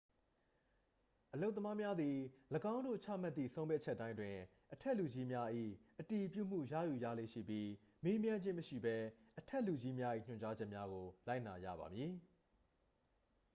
[1.33, 2.17] အလုပ်သမားမျာသည်
[2.73, 4.37] ၎င်းတို့ချမှတ်သည့် ဆုံးဖြတ်ချက်တိုင်းအတွက်
[4.73, 5.47] အထက်လူကြီးများ၏
[5.99, 7.67] အတည်ပြုချက် ရယူရလေ့ရှိပြီး
[8.03, 8.97] မေးမြန်းခြင်း မရှိဘဲ
[9.37, 12.11] အထက်လူကြီးများ၏ ညွှန်ကြားချက်များကို လိုက်နာရပါမည်